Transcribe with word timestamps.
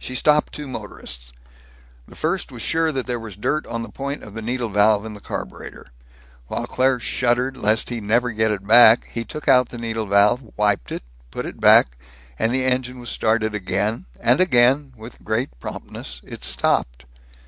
She 0.00 0.16
stopped 0.16 0.52
two 0.52 0.66
motorists. 0.66 1.30
The 2.08 2.16
first 2.16 2.50
was 2.50 2.62
sure 2.62 2.90
that 2.90 3.06
there 3.06 3.20
was 3.20 3.36
dirt 3.36 3.64
on 3.68 3.82
the 3.82 3.88
point 3.88 4.24
of 4.24 4.34
the 4.34 4.42
needle 4.42 4.68
valve, 4.68 5.06
in 5.06 5.14
the 5.14 5.20
carburetor. 5.20 5.86
While 6.48 6.66
Claire 6.66 6.98
shuddered 6.98 7.56
lest 7.56 7.88
he 7.88 8.00
never 8.00 8.32
get 8.32 8.50
it 8.50 8.66
back, 8.66 9.06
he 9.12 9.24
took 9.24 9.46
out 9.46 9.68
the 9.68 9.78
needle 9.78 10.06
valve, 10.06 10.52
wiped 10.56 10.90
it, 10.90 11.04
put 11.30 11.46
it 11.46 11.60
back 11.60 11.96
and 12.36 12.52
the 12.52 12.64
engine 12.64 12.98
was 12.98 13.10
again 13.10 13.14
started, 13.16 14.00
and 14.18 14.40
again, 14.40 14.92
with 14.96 15.22
great 15.22 15.50
promptness, 15.60 16.20
it 16.24 16.42
stopped. 16.42 17.06